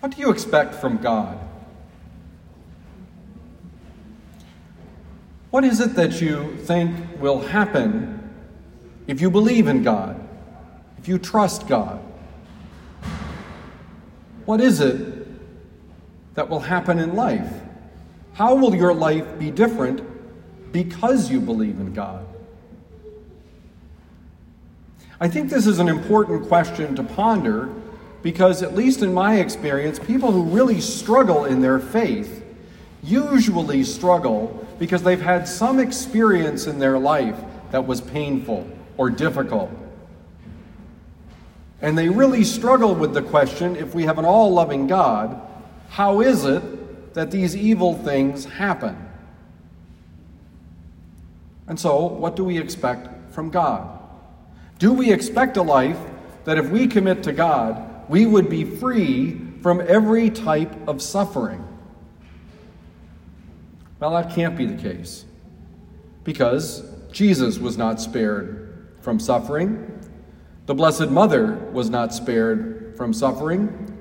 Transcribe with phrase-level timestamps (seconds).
[0.00, 1.38] What do you expect from God?
[5.50, 8.30] What is it that you think will happen
[9.06, 10.20] if you believe in God,
[10.98, 12.00] if you trust God?
[14.44, 15.26] What is it
[16.34, 17.52] that will happen in life?
[18.34, 20.02] How will your life be different
[20.70, 22.24] because you believe in God?
[25.20, 27.68] I think this is an important question to ponder
[28.22, 32.44] because, at least in my experience, people who really struggle in their faith
[33.02, 37.38] usually struggle because they've had some experience in their life
[37.70, 39.70] that was painful or difficult.
[41.80, 45.40] And they really struggle with the question if we have an all loving God,
[45.90, 48.96] how is it that these evil things happen?
[51.68, 53.98] And so, what do we expect from God?
[54.78, 55.98] Do we expect a life
[56.44, 61.64] that if we commit to God, we would be free from every type of suffering?
[64.00, 65.24] Well, that can't be the case
[66.24, 70.00] because Jesus was not spared from suffering.
[70.66, 73.96] The Blessed Mother was not spared from suffering.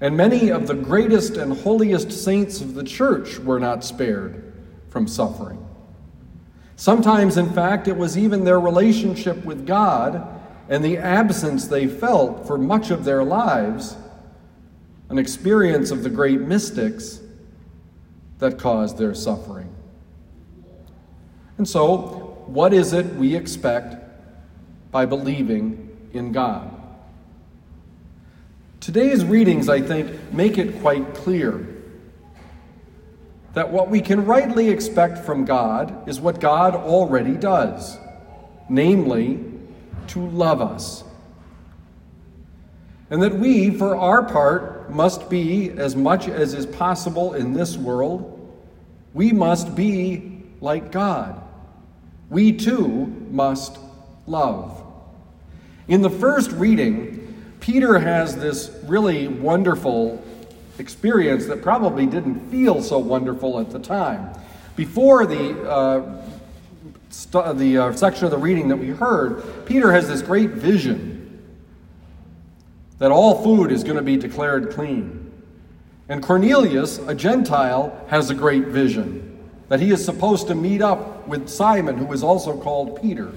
[0.00, 4.52] And many of the greatest and holiest saints of the church were not spared
[4.90, 5.64] from suffering.
[6.76, 10.33] Sometimes, in fact, it was even their relationship with God
[10.68, 13.96] and the absence they felt for much of their lives,
[15.08, 17.20] an experience of the great mystics
[18.38, 19.74] that caused their suffering.
[21.58, 23.96] And so, what is it we expect
[24.90, 26.70] by believing in God?
[28.80, 31.66] Today's readings, I think, make it quite clear
[33.54, 37.96] that what we can rightly expect from God is what God already does,
[38.68, 39.42] namely,
[40.08, 41.04] to love us.
[43.10, 47.76] And that we, for our part, must be, as much as is possible in this
[47.76, 48.30] world,
[49.12, 51.40] we must be like God.
[52.30, 53.78] We too must
[54.26, 54.82] love.
[55.86, 57.20] In the first reading,
[57.60, 60.22] Peter has this really wonderful
[60.78, 64.30] experience that probably didn't feel so wonderful at the time.
[64.76, 66.23] Before the, uh,
[67.14, 71.42] st- the uh, section of the reading that we heard, Peter has this great vision
[72.98, 75.32] that all food is going to be declared clean.
[76.08, 79.38] And Cornelius, a Gentile, has a great vision
[79.68, 83.32] that he is supposed to meet up with Simon, who is also called Peter.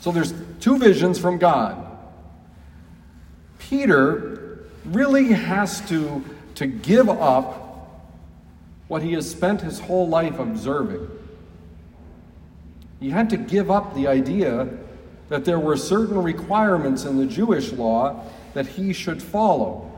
[0.00, 1.86] So there's two visions from God.
[3.58, 6.24] Peter really has to,
[6.56, 7.62] to give up
[8.88, 11.08] what he has spent his whole life observing.
[13.02, 14.68] He had to give up the idea
[15.28, 18.24] that there were certain requirements in the Jewish law
[18.54, 19.90] that he should follow.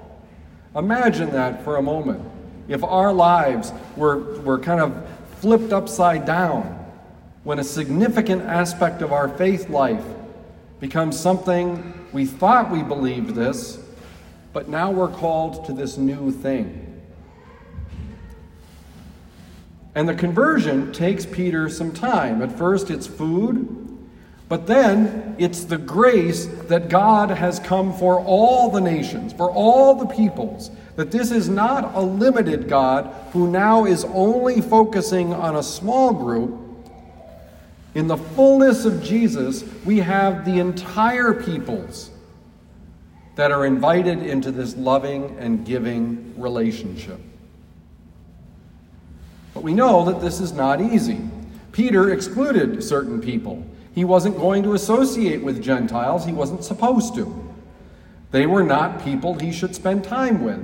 [0.75, 2.23] Imagine that for a moment.
[2.67, 5.07] If our lives were, were kind of
[5.41, 6.63] flipped upside down
[7.43, 10.07] when a significant aspect of our faith life
[10.81, 13.79] becomes something we thought we believed this,
[14.55, 16.94] but now we're called to this new thing.
[19.95, 22.43] And the conversion takes Peter some time.
[22.43, 23.85] At first, it's food,
[24.49, 29.95] but then it's the grace that God has come for all the nations, for all
[29.95, 30.71] the peoples.
[30.97, 36.13] That this is not a limited God who now is only focusing on a small
[36.13, 36.61] group.
[37.95, 42.11] In the fullness of Jesus, we have the entire peoples
[43.37, 47.21] that are invited into this loving and giving relationship.
[49.65, 51.23] We know that this is not easy.
[51.73, 53.65] Peter excluded certain people.
[53.95, 57.55] He wasn't going to associate with Gentiles, he wasn't supposed to.
[58.31, 60.63] They were not people he should spend time with.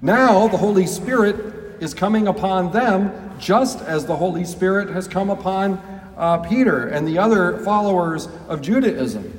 [0.00, 1.36] Now the Holy Spirit
[1.82, 5.74] is coming upon them just as the Holy Spirit has come upon
[6.16, 9.30] uh, Peter and the other followers of Judaism.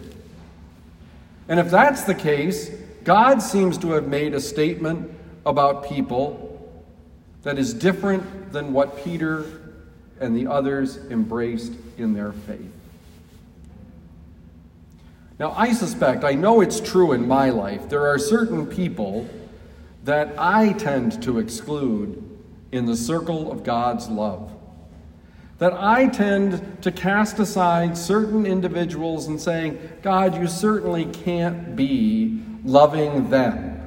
[1.47, 2.69] And if that's the case,
[3.03, 5.11] God seems to have made a statement
[5.47, 6.54] about people
[7.45, 9.45] that is different than what Peter
[10.19, 12.71] and the others embraced in their faith.
[15.37, 19.29] Now, I suspect, I know it's true in my life, there are certain people
[20.05, 22.21] that I tend to exclude
[22.71, 24.51] in the circle of God's love.
[25.59, 32.41] That I tend to cast aside certain individuals and saying, God, you certainly can't be
[32.63, 33.83] loving them.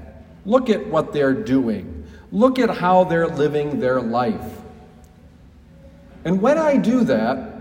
[0.46, 1.97] Look at what they're doing.
[2.30, 4.58] Look at how they're living their life.
[6.24, 7.52] And when I do that,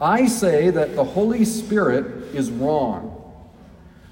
[0.00, 3.18] I say that the Holy Spirit is wrong.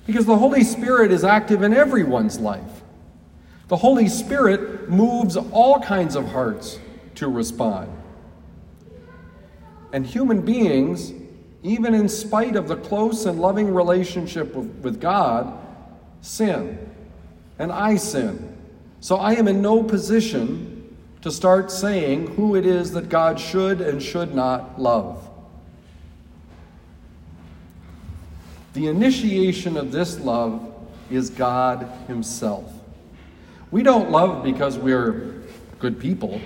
[0.06, 2.82] Because the Holy Spirit is active in everyone's life.
[3.68, 6.80] The Holy Spirit moves all kinds of hearts
[7.16, 7.96] to respond.
[9.92, 11.12] And human beings,
[11.62, 15.56] even in spite of the close and loving relationship with God,
[16.20, 16.78] sin.
[17.58, 18.49] And I sin.
[19.00, 23.80] So I am in no position to start saying who it is that God should
[23.80, 25.26] and should not love.
[28.74, 30.72] The initiation of this love
[31.10, 32.72] is God Himself.
[33.70, 35.42] We don't love because we're
[35.78, 36.40] good people.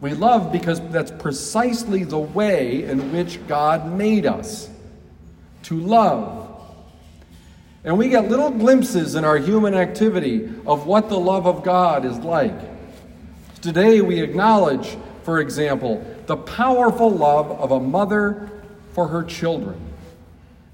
[0.00, 4.70] We love because that's precisely the way in which God made us
[5.64, 6.57] to love.
[7.84, 12.04] And we get little glimpses in our human activity of what the love of God
[12.04, 12.58] is like.
[13.60, 18.50] Today, we acknowledge, for example, the powerful love of a mother
[18.92, 19.80] for her children.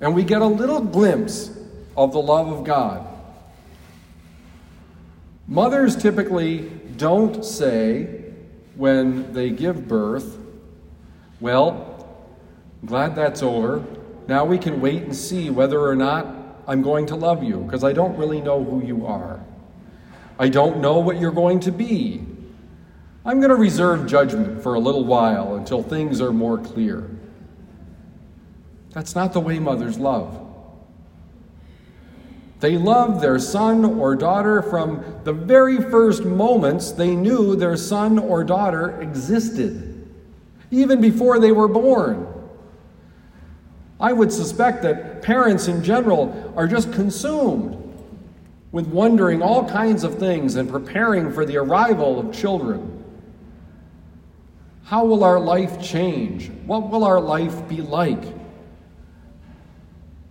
[0.01, 1.51] And we get a little glimpse
[1.97, 3.07] of the love of God.
[5.47, 8.23] Mothers typically don't say,
[8.77, 10.39] when they give birth,
[11.41, 12.09] well,
[12.83, 13.85] I'm glad that's over.
[14.27, 16.27] Now we can wait and see whether or not
[16.66, 19.40] I'm going to love you, because I don't really know who you are.
[20.38, 22.25] I don't know what you're going to be.
[23.25, 27.08] I'm going to reserve judgment for a little while until things are more clear.
[28.90, 30.40] That's not the way mothers love.
[32.61, 38.19] They loved their son or daughter from the very first moments they knew their son
[38.19, 40.08] or daughter existed,
[40.70, 42.26] even before they were born.
[44.00, 47.81] I would suspect that parents in general are just consumed
[48.73, 53.05] with wondering all kinds of things and preparing for the arrival of children.
[54.85, 56.50] How will our life change?
[56.67, 58.23] What will our life be like?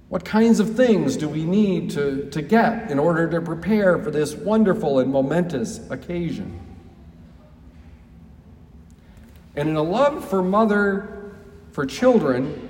[0.09, 4.11] What kinds of things do we need to, to get in order to prepare for
[4.11, 6.59] this wonderful and momentous occasion?
[9.55, 11.33] And in a love for mother,
[11.71, 12.69] for children,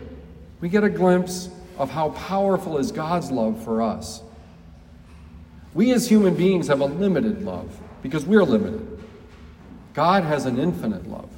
[0.63, 4.24] we get a glimpse of how powerful is God's love for us.
[5.74, 9.04] We as human beings have a limited love because we're limited.
[9.94, 11.30] God has an infinite love.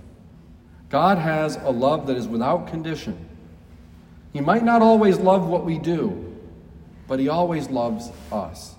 [0.92, 3.18] God has a love that is without condition.
[4.32, 6.38] He might not always love what we do,
[7.08, 8.76] but He always loves us.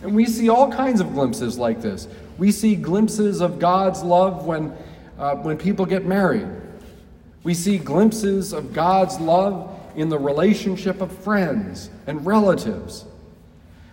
[0.00, 2.08] And we see all kinds of glimpses like this.
[2.38, 4.74] We see glimpses of God's love when,
[5.18, 6.48] uh, when people get married.
[7.44, 13.04] We see glimpses of God's love in the relationship of friends and relatives.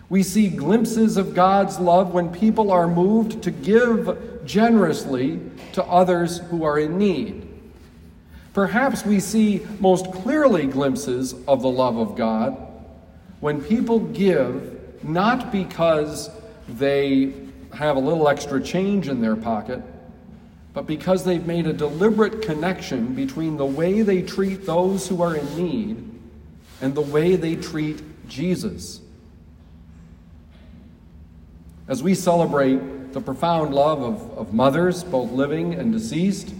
[0.08, 5.40] We see glimpses of God's love when people are moved to give generously
[5.72, 7.48] to others who are in need.
[8.52, 12.56] Perhaps we see most clearly glimpses of the love of God
[13.40, 16.30] when people give not because
[16.68, 17.32] they
[17.74, 19.82] have a little extra change in their pocket,
[20.74, 25.36] but because they've made a deliberate connection between the way they treat those who are
[25.36, 26.12] in need
[26.80, 29.00] and the way they treat Jesus.
[31.88, 36.54] As we celebrate the profound love of, of mothers, both living and deceased,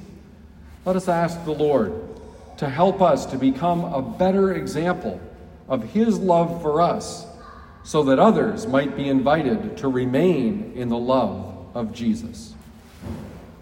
[0.85, 1.95] let us ask the Lord
[2.59, 5.21] to help us to become a better example
[5.69, 7.27] of His love for us
[7.83, 12.55] so that others might be invited to remain in the love of Jesus.